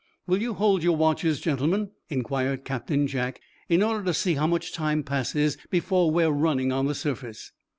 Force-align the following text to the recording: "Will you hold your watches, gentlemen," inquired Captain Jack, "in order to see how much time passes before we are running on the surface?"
"Will 0.25 0.41
you 0.41 0.55
hold 0.55 0.81
your 0.81 0.97
watches, 0.97 1.39
gentlemen," 1.39 1.91
inquired 2.09 2.65
Captain 2.65 3.05
Jack, 3.05 3.39
"in 3.69 3.83
order 3.83 4.03
to 4.05 4.15
see 4.15 4.33
how 4.33 4.47
much 4.47 4.73
time 4.73 5.03
passes 5.03 5.59
before 5.69 6.09
we 6.09 6.23
are 6.23 6.31
running 6.31 6.71
on 6.71 6.87
the 6.87 6.95
surface?" 6.95 7.51